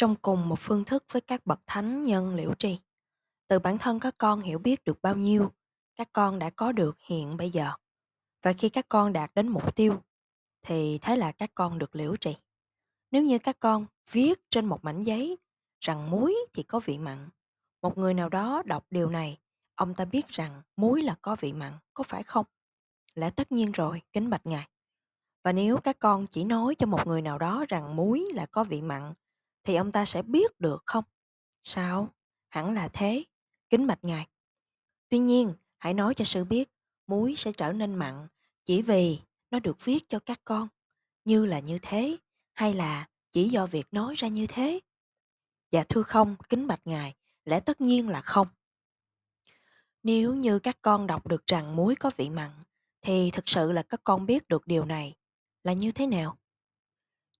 Trong 0.00 0.16
cùng 0.16 0.48
một 0.48 0.58
phương 0.58 0.84
thức 0.84 1.04
với 1.12 1.22
các 1.22 1.46
bậc 1.46 1.60
thánh 1.66 2.02
nhân 2.02 2.34
liễu 2.34 2.54
trì 2.54 2.78
từ 3.48 3.58
bản 3.58 3.78
thân 3.78 4.00
các 4.00 4.14
con 4.18 4.40
hiểu 4.40 4.58
biết 4.58 4.84
được 4.84 5.02
bao 5.02 5.16
nhiêu, 5.16 5.52
các 5.96 6.08
con 6.12 6.38
đã 6.38 6.50
có 6.50 6.72
được 6.72 6.98
hiện 7.00 7.36
bây 7.36 7.50
giờ. 7.50 7.72
Và 8.42 8.52
khi 8.52 8.68
các 8.68 8.88
con 8.88 9.12
đạt 9.12 9.34
đến 9.34 9.48
mục 9.48 9.76
tiêu, 9.76 10.02
thì 10.62 10.98
thế 11.02 11.16
là 11.16 11.32
các 11.32 11.50
con 11.54 11.78
được 11.78 11.96
liễu 11.96 12.16
trì. 12.16 12.36
Nếu 13.10 13.22
như 13.22 13.38
các 13.38 13.56
con 13.60 13.86
viết 14.10 14.50
trên 14.50 14.66
một 14.66 14.84
mảnh 14.84 15.00
giấy 15.00 15.38
rằng 15.80 16.10
muối 16.10 16.34
thì 16.54 16.62
có 16.62 16.80
vị 16.84 16.98
mặn, 16.98 17.28
một 17.82 17.98
người 17.98 18.14
nào 18.14 18.28
đó 18.28 18.62
đọc 18.66 18.86
điều 18.90 19.10
này, 19.10 19.38
ông 19.74 19.94
ta 19.94 20.04
biết 20.04 20.28
rằng 20.28 20.62
muối 20.76 21.02
là 21.02 21.14
có 21.22 21.36
vị 21.40 21.52
mặn, 21.52 21.72
có 21.94 22.04
phải 22.04 22.22
không? 22.22 22.46
Lẽ 23.14 23.30
tất 23.30 23.52
nhiên 23.52 23.72
rồi, 23.72 24.02
kính 24.12 24.30
bạch 24.30 24.46
ngài. 24.46 24.68
Và 25.44 25.52
nếu 25.52 25.76
các 25.76 25.98
con 25.98 26.26
chỉ 26.26 26.44
nói 26.44 26.74
cho 26.74 26.86
một 26.86 27.06
người 27.06 27.22
nào 27.22 27.38
đó 27.38 27.64
rằng 27.68 27.96
muối 27.96 28.26
là 28.34 28.46
có 28.46 28.64
vị 28.64 28.82
mặn, 28.82 29.12
thì 29.64 29.74
ông 29.74 29.92
ta 29.92 30.04
sẽ 30.04 30.22
biết 30.22 30.60
được 30.60 30.82
không? 30.86 31.04
Sao? 31.64 32.14
Hẳn 32.48 32.74
là 32.74 32.88
thế. 32.88 33.24
Kính 33.70 33.86
bạch 33.86 34.04
ngài. 34.04 34.26
Tuy 35.08 35.18
nhiên, 35.18 35.54
hãy 35.78 35.94
nói 35.94 36.14
cho 36.14 36.24
sư 36.24 36.44
biết, 36.44 36.70
muối 37.06 37.34
sẽ 37.36 37.52
trở 37.52 37.72
nên 37.72 37.94
mặn 37.94 38.28
chỉ 38.64 38.82
vì 38.82 39.18
nó 39.50 39.58
được 39.58 39.84
viết 39.84 40.08
cho 40.08 40.18
các 40.18 40.40
con. 40.44 40.68
Như 41.24 41.46
là 41.46 41.58
như 41.58 41.78
thế, 41.82 42.16
hay 42.52 42.74
là 42.74 43.08
chỉ 43.30 43.48
do 43.48 43.66
việc 43.66 43.86
nói 43.90 44.14
ra 44.14 44.28
như 44.28 44.46
thế? 44.46 44.80
Dạ 45.70 45.84
thưa 45.88 46.02
không, 46.02 46.36
kính 46.48 46.66
bạch 46.66 46.80
ngài, 46.84 47.14
lẽ 47.44 47.60
tất 47.60 47.80
nhiên 47.80 48.08
là 48.08 48.20
không. 48.20 48.48
Nếu 50.02 50.34
như 50.34 50.58
các 50.58 50.78
con 50.82 51.06
đọc 51.06 51.26
được 51.26 51.46
rằng 51.46 51.76
muối 51.76 51.94
có 51.94 52.10
vị 52.16 52.30
mặn, 52.30 52.50
thì 53.00 53.30
thực 53.30 53.48
sự 53.48 53.72
là 53.72 53.82
các 53.82 54.00
con 54.04 54.26
biết 54.26 54.48
được 54.48 54.66
điều 54.66 54.84
này 54.84 55.14
là 55.64 55.72
như 55.72 55.92
thế 55.92 56.06
nào? 56.06 56.38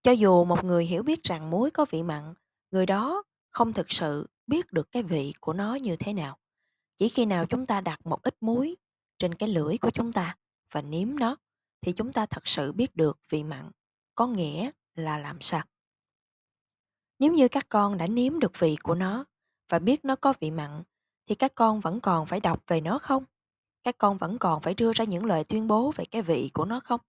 Cho 0.03 0.13
dù 0.13 0.45
một 0.45 0.65
người 0.65 0.85
hiểu 0.85 1.03
biết 1.03 1.23
rằng 1.23 1.51
muối 1.51 1.71
có 1.71 1.87
vị 1.91 2.03
mặn, 2.03 2.35
người 2.71 2.87
đó 2.87 3.23
không 3.51 3.73
thực 3.73 3.91
sự 3.91 4.27
biết 4.47 4.73
được 4.73 4.93
cái 4.93 5.03
vị 5.03 5.33
của 5.41 5.53
nó 5.53 5.75
như 5.75 5.97
thế 5.97 6.13
nào. 6.13 6.39
Chỉ 6.97 7.09
khi 7.09 7.27
nào 7.27 7.47
chúng 7.47 7.67
ta 7.67 7.81
đặt 7.81 8.07
một 8.07 8.23
ít 8.23 8.37
muối 8.41 8.77
trên 9.19 9.35
cái 9.35 9.49
lưỡi 9.49 9.79
của 9.79 9.91
chúng 9.91 10.13
ta 10.13 10.37
và 10.73 10.83
nếm 10.83 11.17
nó, 11.19 11.37
thì 11.81 11.93
chúng 11.93 12.13
ta 12.13 12.27
thật 12.27 12.47
sự 12.47 12.73
biết 12.73 12.97
được 12.97 13.19
vị 13.29 13.45
mặn 13.45 13.71
có 14.15 14.27
nghĩa 14.27 14.71
là 14.95 15.19
làm 15.19 15.41
sao. 15.41 15.63
Nếu 17.19 17.33
như 17.33 17.49
các 17.49 17.67
con 17.69 17.99
đã 17.99 18.07
nếm 18.07 18.39
được 18.39 18.59
vị 18.59 18.77
của 18.83 18.95
nó 18.95 19.25
và 19.69 19.79
biết 19.79 20.05
nó 20.05 20.17
có 20.17 20.35
vị 20.41 20.51
mặn, 20.51 20.83
thì 21.27 21.35
các 21.35 21.55
con 21.55 21.81
vẫn 21.81 22.01
còn 22.01 22.27
phải 22.27 22.41
đọc 22.41 22.63
về 22.67 22.81
nó 22.81 22.99
không? 22.99 23.25
Các 23.83 23.99
con 23.99 24.17
vẫn 24.17 24.39
còn 24.39 24.63
phải 24.63 24.75
đưa 24.75 24.93
ra 24.93 25.05
những 25.05 25.25
lời 25.25 25.45
tuyên 25.45 25.67
bố 25.67 25.93
về 25.97 26.05
cái 26.05 26.23
vị 26.23 26.51
của 26.55 26.65
nó 26.65 26.81
không? 26.81 27.01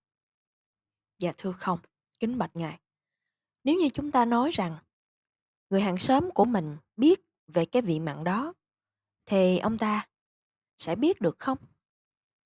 Dạ 1.19 1.33
thưa 1.37 1.51
không, 1.51 1.79
kính 2.21 2.37
bạch 2.37 2.55
ngài. 2.55 2.79
Nếu 3.63 3.75
như 3.75 3.89
chúng 3.89 4.11
ta 4.11 4.25
nói 4.25 4.51
rằng 4.51 4.75
người 5.69 5.81
hàng 5.81 5.97
xóm 5.97 6.31
của 6.31 6.45
mình 6.45 6.77
biết 6.97 7.21
về 7.47 7.65
cái 7.65 7.81
vị 7.81 7.99
mặn 7.99 8.23
đó, 8.23 8.53
thì 9.25 9.59
ông 9.59 9.77
ta 9.77 10.07
sẽ 10.77 10.95
biết 10.95 11.21
được 11.21 11.39
không? 11.39 11.57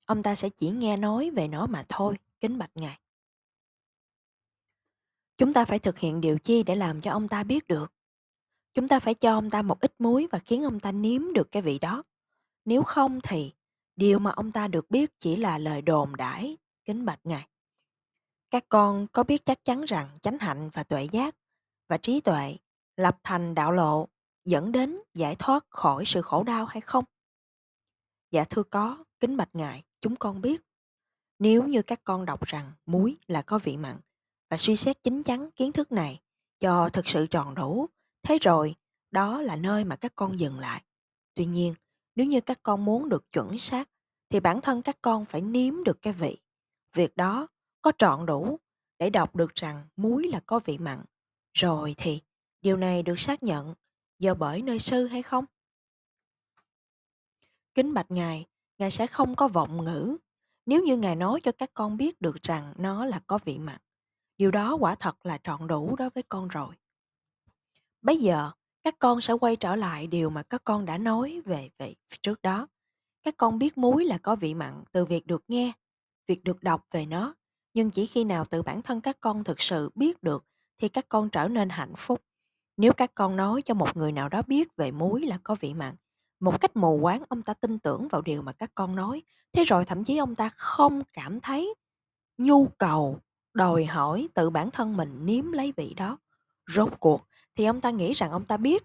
Ông 0.05 0.23
ta 0.23 0.35
sẽ 0.35 0.49
chỉ 0.49 0.69
nghe 0.69 0.97
nói 0.97 1.29
về 1.29 1.47
nó 1.47 1.67
mà 1.67 1.83
thôi, 1.87 2.17
kính 2.39 2.57
bạch 2.57 2.71
ngài. 2.75 2.99
Chúng 5.37 5.53
ta 5.53 5.65
phải 5.65 5.79
thực 5.79 5.97
hiện 5.97 6.21
điều 6.21 6.39
chi 6.39 6.63
để 6.63 6.75
làm 6.75 7.01
cho 7.01 7.11
ông 7.11 7.27
ta 7.27 7.43
biết 7.43 7.67
được? 7.67 7.93
Chúng 8.73 8.87
ta 8.87 8.99
phải 8.99 9.13
cho 9.13 9.33
ông 9.33 9.49
ta 9.49 9.61
một 9.61 9.79
ít 9.79 9.93
muối 9.99 10.27
và 10.31 10.39
khiến 10.39 10.63
ông 10.63 10.79
ta 10.79 10.91
nếm 10.91 11.33
được 11.33 11.51
cái 11.51 11.61
vị 11.61 11.79
đó. 11.79 12.03
Nếu 12.65 12.83
không 12.83 13.19
thì 13.23 13.53
điều 13.95 14.19
mà 14.19 14.31
ông 14.31 14.51
ta 14.51 14.67
được 14.67 14.91
biết 14.91 15.19
chỉ 15.19 15.35
là 15.35 15.57
lời 15.57 15.81
đồn 15.81 16.15
đãi, 16.15 16.57
kính 16.85 17.05
bạch 17.05 17.19
ngài. 17.23 17.47
Các 18.55 18.69
con 18.69 19.07
có 19.07 19.23
biết 19.23 19.45
chắc 19.45 19.65
chắn 19.65 19.83
rằng 19.83 20.17
chánh 20.21 20.39
hạnh 20.39 20.69
và 20.73 20.83
tuệ 20.83 21.07
giác 21.11 21.35
và 21.89 21.97
trí 21.97 22.21
tuệ 22.21 22.57
lập 22.95 23.17
thành 23.23 23.55
đạo 23.55 23.71
lộ 23.71 24.07
dẫn 24.45 24.71
đến 24.71 24.99
giải 25.13 25.35
thoát 25.35 25.65
khỏi 25.69 26.03
sự 26.05 26.21
khổ 26.21 26.43
đau 26.43 26.65
hay 26.65 26.81
không? 26.81 27.03
Dạ 28.31 28.43
thưa 28.43 28.63
có, 28.63 29.03
kính 29.19 29.37
bạch 29.37 29.55
ngài, 29.55 29.83
chúng 30.01 30.15
con 30.15 30.41
biết. 30.41 30.61
Nếu 31.39 31.63
như 31.63 31.81
các 31.81 32.01
con 32.03 32.25
đọc 32.25 32.45
rằng 32.45 32.71
muối 32.85 33.17
là 33.27 33.41
có 33.41 33.59
vị 33.63 33.77
mặn 33.77 33.95
và 34.49 34.57
suy 34.57 34.75
xét 34.75 35.03
chính 35.03 35.23
chắn 35.23 35.51
kiến 35.51 35.71
thức 35.71 35.91
này 35.91 36.21
cho 36.59 36.89
thực 36.89 37.07
sự 37.07 37.27
tròn 37.27 37.55
đủ, 37.55 37.87
thế 38.23 38.37
rồi 38.41 38.75
đó 39.11 39.41
là 39.41 39.55
nơi 39.55 39.83
mà 39.83 39.95
các 39.95 40.13
con 40.15 40.39
dừng 40.39 40.59
lại. 40.59 40.83
Tuy 41.33 41.45
nhiên, 41.45 41.73
nếu 42.15 42.25
như 42.25 42.41
các 42.41 42.59
con 42.63 42.85
muốn 42.85 43.09
được 43.09 43.31
chuẩn 43.31 43.57
xác 43.57 43.89
thì 44.29 44.39
bản 44.39 44.61
thân 44.61 44.81
các 44.81 44.97
con 45.01 45.25
phải 45.25 45.41
nếm 45.41 45.83
được 45.83 46.01
cái 46.01 46.13
vị. 46.13 46.37
Việc 46.93 47.17
đó 47.17 47.47
có 47.85 47.91
trọn 47.97 48.25
đủ 48.25 48.59
để 48.99 49.09
đọc 49.09 49.35
được 49.35 49.55
rằng 49.55 49.87
muối 49.95 50.23
là 50.23 50.39
có 50.45 50.59
vị 50.65 50.77
mặn. 50.77 51.05
Rồi 51.53 51.95
thì 51.97 52.21
điều 52.61 52.77
này 52.77 53.03
được 53.03 53.19
xác 53.19 53.43
nhận 53.43 53.73
do 54.19 54.33
bởi 54.33 54.61
nơi 54.61 54.79
sư 54.79 55.07
hay 55.07 55.23
không? 55.23 55.45
Kính 57.73 57.93
bạch 57.93 58.11
Ngài, 58.11 58.45
Ngài 58.77 58.91
sẽ 58.91 59.07
không 59.07 59.35
có 59.35 59.47
vọng 59.47 59.85
ngữ 59.85 60.17
nếu 60.65 60.83
như 60.83 60.97
Ngài 60.97 61.15
nói 61.15 61.39
cho 61.43 61.51
các 61.51 61.71
con 61.73 61.97
biết 61.97 62.21
được 62.21 62.35
rằng 62.43 62.73
nó 62.77 63.05
là 63.05 63.21
có 63.27 63.39
vị 63.45 63.57
mặn. 63.57 63.77
Điều 64.37 64.51
đó 64.51 64.77
quả 64.79 64.95
thật 64.95 65.25
là 65.25 65.37
trọn 65.43 65.67
đủ 65.67 65.95
đối 65.95 66.09
với 66.09 66.23
con 66.23 66.47
rồi. 66.47 66.75
Bây 68.01 68.17
giờ, 68.17 68.51
các 68.83 68.95
con 68.99 69.21
sẽ 69.21 69.33
quay 69.33 69.55
trở 69.55 69.75
lại 69.75 70.07
điều 70.07 70.29
mà 70.29 70.43
các 70.43 70.61
con 70.63 70.85
đã 70.85 70.97
nói 70.97 71.41
về 71.45 71.69
vị 71.77 71.95
trước 72.21 72.41
đó. 72.41 72.67
Các 73.23 73.37
con 73.37 73.59
biết 73.59 73.77
muối 73.77 74.05
là 74.05 74.17
có 74.17 74.35
vị 74.35 74.53
mặn 74.53 74.83
từ 74.91 75.05
việc 75.05 75.27
được 75.27 75.43
nghe, 75.47 75.71
việc 76.27 76.43
được 76.43 76.63
đọc 76.63 76.87
về 76.91 77.05
nó 77.05 77.35
nhưng 77.75 77.89
chỉ 77.89 78.05
khi 78.05 78.23
nào 78.23 78.45
tự 78.45 78.61
bản 78.61 78.81
thân 78.81 79.01
các 79.01 79.17
con 79.21 79.43
thực 79.43 79.61
sự 79.61 79.89
biết 79.95 80.23
được 80.23 80.45
thì 80.77 80.89
các 80.89 81.09
con 81.09 81.29
trở 81.29 81.47
nên 81.47 81.69
hạnh 81.69 81.93
phúc. 81.97 82.21
Nếu 82.77 82.93
các 82.93 83.11
con 83.15 83.35
nói 83.35 83.61
cho 83.61 83.73
một 83.73 83.97
người 83.97 84.11
nào 84.11 84.29
đó 84.29 84.41
biết 84.47 84.75
về 84.77 84.91
muối 84.91 85.21
là 85.21 85.37
có 85.43 85.55
vị 85.59 85.73
mặn, 85.73 85.95
một 86.39 86.61
cách 86.61 86.75
mù 86.75 86.99
quáng 87.01 87.23
ông 87.29 87.41
ta 87.41 87.53
tin 87.53 87.79
tưởng 87.79 88.07
vào 88.07 88.21
điều 88.21 88.41
mà 88.41 88.51
các 88.51 88.71
con 88.75 88.95
nói, 88.95 89.21
thế 89.53 89.63
rồi 89.63 89.85
thậm 89.85 90.03
chí 90.03 90.17
ông 90.17 90.35
ta 90.35 90.49
không 90.55 91.01
cảm 91.13 91.39
thấy 91.39 91.73
nhu 92.37 92.67
cầu 92.67 93.19
đòi 93.53 93.85
hỏi 93.85 94.27
tự 94.33 94.49
bản 94.49 94.71
thân 94.71 94.97
mình 94.97 95.25
nếm 95.25 95.51
lấy 95.51 95.73
vị 95.77 95.93
đó. 95.97 96.17
Rốt 96.67 96.89
cuộc 96.99 97.27
thì 97.55 97.65
ông 97.65 97.81
ta 97.81 97.89
nghĩ 97.89 98.13
rằng 98.13 98.31
ông 98.31 98.45
ta 98.45 98.57
biết. 98.57 98.83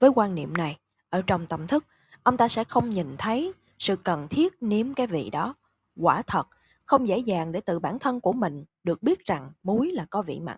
Với 0.00 0.10
quan 0.14 0.34
niệm 0.34 0.56
này, 0.56 0.78
ở 1.08 1.22
trong 1.26 1.46
tâm 1.46 1.66
thức, 1.66 1.84
ông 2.22 2.36
ta 2.36 2.48
sẽ 2.48 2.64
không 2.64 2.90
nhìn 2.90 3.16
thấy 3.18 3.52
sự 3.78 3.96
cần 3.96 4.28
thiết 4.28 4.54
nếm 4.60 4.94
cái 4.94 5.06
vị 5.06 5.30
đó. 5.30 5.54
Quả 5.96 6.22
thật, 6.22 6.48
không 6.86 7.08
dễ 7.08 7.18
dàng 7.18 7.52
để 7.52 7.60
tự 7.60 7.78
bản 7.78 7.98
thân 7.98 8.20
của 8.20 8.32
mình 8.32 8.64
được 8.82 9.02
biết 9.02 9.24
rằng 9.24 9.52
muối 9.62 9.92
là 9.92 10.06
có 10.10 10.22
vị 10.22 10.40
mặn. 10.40 10.56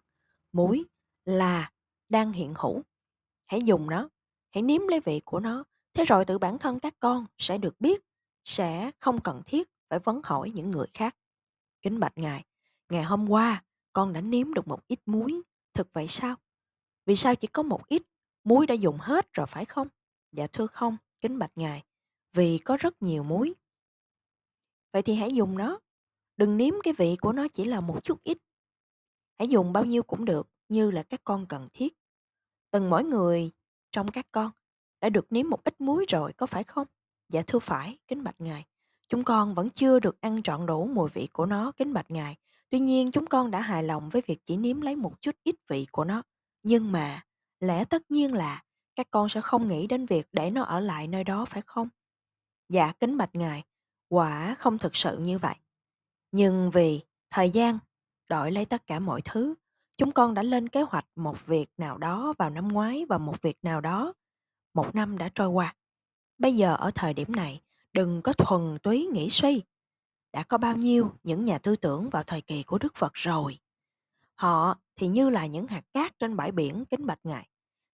Muối 0.53 0.85
là 1.25 1.73
đang 2.09 2.33
hiện 2.33 2.55
hữu. 2.57 2.83
Hãy 3.47 3.63
dùng 3.63 3.91
nó, 3.91 4.09
hãy 4.51 4.63
nếm 4.63 4.89
lấy 4.89 5.01
vị 5.01 5.21
của 5.25 5.41
nó, 5.41 5.65
thế 5.95 6.05
rồi 6.05 6.25
tự 6.25 6.39
bản 6.39 6.59
thân 6.59 6.81
các 6.81 6.95
con 7.01 7.27
sẽ 7.39 7.59
được 7.59 7.81
biết, 7.81 8.03
sẽ 8.45 8.91
không 8.99 9.21
cần 9.21 9.43
thiết 9.47 9.69
phải 9.89 9.99
vấn 9.99 10.21
hỏi 10.25 10.51
những 10.55 10.71
người 10.71 10.87
khác. 10.95 11.17
Kính 11.83 12.01
bạch 12.01 12.19
Ngài, 12.19 12.45
ngày 12.89 13.03
hôm 13.03 13.31
qua 13.31 13.65
con 13.93 14.13
đã 14.13 14.21
nếm 14.21 14.55
được 14.55 14.69
một 14.69 14.81
ít 14.87 15.01
muối, 15.07 15.43
thực 15.75 15.89
vậy 15.93 16.07
sao? 16.09 16.37
Vì 17.07 17.17
sao 17.17 17.35
chỉ 17.35 17.47
có 17.47 17.63
một 17.63 17.89
ít, 17.89 18.03
muối 18.45 18.67
đã 18.67 18.75
dùng 18.75 18.97
hết 19.01 19.33
rồi 19.33 19.47
phải 19.47 19.65
không? 19.65 19.89
Dạ 20.33 20.47
thưa 20.47 20.67
không, 20.67 20.97
kính 21.21 21.39
bạch 21.39 21.53
Ngài, 21.57 21.85
vì 22.33 22.59
có 22.65 22.77
rất 22.77 23.03
nhiều 23.03 23.25
muối. 23.25 23.55
Vậy 24.93 25.03
thì 25.03 25.15
hãy 25.15 25.35
dùng 25.35 25.59
nó, 25.59 25.79
Đừng 26.39 26.57
nếm 26.57 26.75
cái 26.83 26.95
vị 26.95 27.17
của 27.21 27.33
nó 27.33 27.47
chỉ 27.53 27.65
là 27.65 27.81
một 27.81 28.05
chút 28.05 28.23
ít. 28.25 28.39
Hãy 29.39 29.49
dùng 29.49 29.73
bao 29.73 29.85
nhiêu 29.85 30.03
cũng 30.03 30.25
được 30.25 30.51
như 30.69 30.91
là 30.91 31.03
các 31.03 31.21
con 31.25 31.47
cần 31.47 31.69
thiết. 31.73 31.95
Từng 32.71 32.91
mỗi 32.91 33.05
người 33.05 33.51
trong 33.93 34.11
các 34.11 34.27
con 34.33 34.51
đã 35.01 35.09
được 35.09 35.33
nếm 35.33 35.49
một 35.51 35.65
ít 35.65 35.81
muối 35.81 36.05
rồi 36.09 36.33
có 36.33 36.47
phải 36.47 36.65
không? 36.65 36.87
Dạ 37.29 37.43
thưa 37.47 37.59
phải, 37.59 37.99
kính 38.09 38.25
bạch 38.25 38.41
ngài. 38.41 38.65
Chúng 39.09 39.25
con 39.25 39.55
vẫn 39.55 39.71
chưa 39.71 40.01
được 40.01 40.21
ăn 40.21 40.43
trọn 40.43 40.67
đủ 40.67 40.87
mùi 40.87 41.11
vị 41.15 41.29
của 41.33 41.47
nó, 41.47 41.73
kính 41.73 41.93
bạch 41.93 42.11
ngài. 42.11 42.37
Tuy 42.71 42.79
nhiên 42.79 43.11
chúng 43.11 43.27
con 43.27 43.51
đã 43.51 43.61
hài 43.61 43.83
lòng 43.83 44.09
với 44.09 44.23
việc 44.27 44.39
chỉ 44.45 44.57
nếm 44.57 44.81
lấy 44.81 44.97
một 44.97 45.21
chút 45.21 45.37
ít 45.45 45.57
vị 45.69 45.87
của 45.93 46.05
nó. 46.05 46.23
Nhưng 46.63 46.93
mà, 46.93 47.23
lẽ 47.61 47.85
tất 47.85 48.11
nhiên 48.11 48.35
là 48.35 48.63
các 48.95 49.11
con 49.11 49.29
sẽ 49.29 49.41
không 49.41 49.69
nghĩ 49.69 49.87
đến 49.87 50.07
việc 50.07 50.29
để 50.33 50.51
nó 50.51 50.63
ở 50.63 50.81
lại 50.81 51.07
nơi 51.07 51.25
đó 51.25 51.45
phải 51.45 51.63
không? 51.67 51.89
Dạ 52.69 52.93
kính 53.01 53.17
bạch 53.17 53.35
ngài, 53.35 53.65
quả 54.09 54.55
không 54.59 54.79
thực 54.79 54.97
sự 54.97 55.19
như 55.19 55.39
vậy. 55.39 55.55
Nhưng 56.33 56.71
vì 56.71 57.01
thời 57.31 57.51
gian 57.51 57.79
đổi 58.29 58.53
lấy 58.53 58.65
tất 58.65 58.87
cả 58.87 58.99
mọi 58.99 59.23
thứ, 59.25 59.55
chúng 59.99 60.13
con 60.13 60.35
đã 60.35 60.43
lên 60.43 60.69
kế 60.69 60.83
hoạch 60.83 61.07
một 61.17 61.47
việc 61.47 61.71
nào 61.77 61.99
đó 61.99 62.35
vào 62.39 62.51
năm 62.51 62.69
ngoái 62.69 63.05
và 63.09 63.19
một 63.19 63.43
việc 63.43 63.59
nào 63.63 63.81
đó. 63.81 64.13
Một 64.75 64.95
năm 64.95 65.19
đã 65.19 65.29
trôi 65.35 65.49
qua. 65.49 65.75
Bây 66.39 66.57
giờ 66.57 66.77
ở 66.77 66.91
thời 66.95 67.15
điểm 67.15 67.33
này, 67.33 67.61
đừng 67.93 68.23
có 68.23 68.33
thuần 68.33 68.79
túy 68.83 69.07
nghĩ 69.13 69.31
suy. 69.31 69.63
Đã 70.33 70.43
có 70.43 70.59
bao 70.59 70.77
nhiêu 70.77 71.13
những 71.23 71.45
nhà 71.45 71.59
tư 71.59 71.77
tưởng 71.77 72.11
vào 72.11 72.23
thời 72.23 72.41
kỳ 72.41 72.63
của 72.63 72.79
Đức 72.79 72.97
Phật 72.97 73.15
rồi. 73.15 73.59
Họ 74.35 74.77
thì 74.97 75.09
như 75.09 75.31
là 75.31 75.47
những 75.47 75.67
hạt 75.67 75.83
cát 75.93 76.19
trên 76.19 76.37
bãi 76.37 76.53
biển 76.53 76.85
kính 76.85 77.07
bạch 77.07 77.21
ngài. 77.25 77.49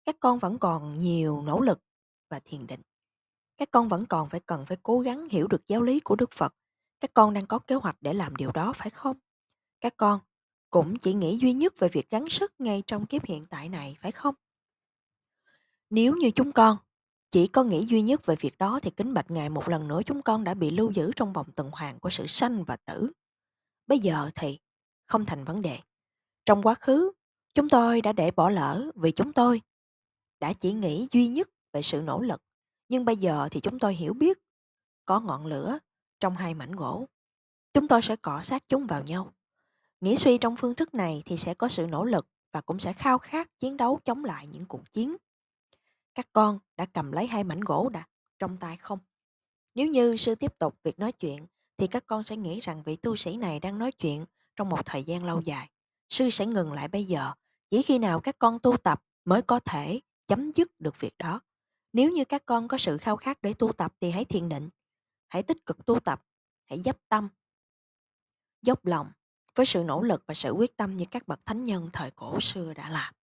Các 0.04 0.16
con 0.20 0.38
vẫn 0.38 0.58
còn 0.58 0.98
nhiều 0.98 1.42
nỗ 1.42 1.60
lực 1.60 1.80
và 2.30 2.40
thiền 2.44 2.66
định. 2.66 2.82
Các 3.56 3.70
con 3.70 3.88
vẫn 3.88 4.06
còn 4.06 4.28
phải 4.28 4.40
cần 4.40 4.66
phải 4.66 4.76
cố 4.82 5.00
gắng 5.00 5.28
hiểu 5.28 5.48
được 5.48 5.66
giáo 5.66 5.82
lý 5.82 6.00
của 6.00 6.16
Đức 6.16 6.30
Phật 6.32 6.54
các 7.02 7.14
con 7.14 7.34
đang 7.34 7.46
có 7.46 7.58
kế 7.58 7.74
hoạch 7.74 7.96
để 8.00 8.14
làm 8.14 8.36
điều 8.36 8.52
đó 8.52 8.72
phải 8.72 8.90
không? 8.90 9.16
Các 9.80 9.94
con 9.96 10.20
cũng 10.70 10.96
chỉ 10.98 11.12
nghĩ 11.12 11.38
duy 11.40 11.52
nhất 11.52 11.74
về 11.78 11.88
việc 11.88 12.10
gắng 12.10 12.28
sức 12.28 12.52
ngay 12.58 12.82
trong 12.86 13.06
kiếp 13.06 13.24
hiện 13.24 13.44
tại 13.44 13.68
này 13.68 13.96
phải 14.00 14.12
không? 14.12 14.34
Nếu 15.90 16.16
như 16.16 16.30
chúng 16.30 16.52
con 16.52 16.76
chỉ 17.30 17.46
có 17.46 17.64
nghĩ 17.64 17.86
duy 17.86 18.02
nhất 18.02 18.26
về 18.26 18.34
việc 18.40 18.58
đó 18.58 18.80
thì 18.82 18.90
kính 18.90 19.14
bạch 19.14 19.30
ngài 19.30 19.50
một 19.50 19.68
lần 19.68 19.88
nữa 19.88 20.00
chúng 20.06 20.22
con 20.22 20.44
đã 20.44 20.54
bị 20.54 20.70
lưu 20.70 20.90
giữ 20.90 21.10
trong 21.16 21.32
vòng 21.32 21.52
tuần 21.52 21.70
hoàn 21.72 21.98
của 21.98 22.10
sự 22.10 22.26
sanh 22.26 22.64
và 22.64 22.76
tử. 22.76 23.10
Bây 23.86 23.98
giờ 23.98 24.30
thì 24.34 24.58
không 25.06 25.26
thành 25.26 25.44
vấn 25.44 25.62
đề. 25.62 25.78
Trong 26.44 26.62
quá 26.62 26.74
khứ, 26.74 27.12
chúng 27.54 27.68
tôi 27.68 28.00
đã 28.00 28.12
để 28.12 28.30
bỏ 28.30 28.50
lỡ 28.50 28.90
vì 28.94 29.12
chúng 29.12 29.32
tôi 29.32 29.60
đã 30.40 30.52
chỉ 30.52 30.72
nghĩ 30.72 31.08
duy 31.10 31.28
nhất 31.28 31.48
về 31.72 31.82
sự 31.82 32.02
nỗ 32.02 32.22
lực. 32.22 32.42
Nhưng 32.88 33.04
bây 33.04 33.16
giờ 33.16 33.48
thì 33.50 33.60
chúng 33.60 33.78
tôi 33.78 33.94
hiểu 33.94 34.14
biết 34.14 34.38
có 35.04 35.20
ngọn 35.20 35.46
lửa 35.46 35.78
trong 36.22 36.36
hai 36.36 36.54
mảnh 36.54 36.72
gỗ. 36.72 37.06
Chúng 37.74 37.88
tôi 37.88 38.02
sẽ 38.02 38.16
cọ 38.16 38.40
sát 38.42 38.68
chúng 38.68 38.86
vào 38.86 39.02
nhau. 39.02 39.32
Nghĩ 40.00 40.16
suy 40.16 40.38
trong 40.38 40.56
phương 40.56 40.74
thức 40.74 40.94
này 40.94 41.22
thì 41.26 41.36
sẽ 41.36 41.54
có 41.54 41.68
sự 41.68 41.86
nỗ 41.86 42.04
lực 42.04 42.28
và 42.52 42.60
cũng 42.60 42.78
sẽ 42.78 42.92
khao 42.92 43.18
khát 43.18 43.58
chiến 43.58 43.76
đấu 43.76 43.98
chống 44.04 44.24
lại 44.24 44.46
những 44.46 44.66
cuộc 44.66 44.92
chiến. 44.92 45.16
Các 46.14 46.28
con 46.32 46.58
đã 46.76 46.86
cầm 46.86 47.12
lấy 47.12 47.26
hai 47.26 47.44
mảnh 47.44 47.60
gỗ 47.60 47.88
đã 47.92 48.04
trong 48.38 48.58
tay 48.58 48.76
không? 48.76 48.98
Nếu 49.74 49.86
như 49.86 50.16
sư 50.16 50.34
tiếp 50.34 50.58
tục 50.58 50.78
việc 50.84 50.98
nói 50.98 51.12
chuyện, 51.12 51.46
thì 51.76 51.86
các 51.86 52.06
con 52.06 52.24
sẽ 52.24 52.36
nghĩ 52.36 52.60
rằng 52.60 52.82
vị 52.82 52.96
tu 52.96 53.16
sĩ 53.16 53.36
này 53.36 53.60
đang 53.60 53.78
nói 53.78 53.92
chuyện 53.92 54.24
trong 54.56 54.68
một 54.68 54.86
thời 54.86 55.02
gian 55.02 55.24
lâu 55.24 55.40
dài. 55.40 55.70
Sư 56.08 56.30
sẽ 56.30 56.46
ngừng 56.46 56.72
lại 56.72 56.88
bây 56.88 57.04
giờ. 57.04 57.32
Chỉ 57.70 57.82
khi 57.82 57.98
nào 57.98 58.20
các 58.20 58.38
con 58.38 58.58
tu 58.58 58.76
tập 58.76 59.02
mới 59.24 59.42
có 59.42 59.58
thể 59.58 60.00
chấm 60.26 60.52
dứt 60.52 60.80
được 60.80 61.00
việc 61.00 61.18
đó. 61.18 61.40
Nếu 61.92 62.10
như 62.10 62.24
các 62.24 62.46
con 62.46 62.68
có 62.68 62.78
sự 62.78 62.98
khao 62.98 63.16
khát 63.16 63.42
để 63.42 63.52
tu 63.52 63.72
tập 63.72 63.94
thì 64.00 64.10
hãy 64.10 64.24
thiền 64.24 64.48
định. 64.48 64.68
Hãy 65.32 65.42
tích 65.42 65.66
cực 65.66 65.86
tu 65.86 66.00
tập. 66.00 66.22
Hãy 66.70 66.80
dốc 66.80 66.96
tâm. 67.08 67.28
Dốc 68.62 68.86
lòng 68.86 69.10
với 69.54 69.66
sự 69.66 69.84
nỗ 69.84 70.02
lực 70.02 70.24
và 70.26 70.34
sự 70.34 70.50
quyết 70.50 70.76
tâm 70.76 70.96
như 70.96 71.04
các 71.10 71.28
bậc 71.28 71.40
thánh 71.44 71.64
nhân 71.64 71.90
thời 71.92 72.10
cổ 72.10 72.40
xưa 72.40 72.74
đã 72.74 72.88
làm. 72.88 73.14